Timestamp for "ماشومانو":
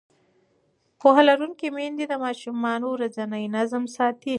2.25-2.87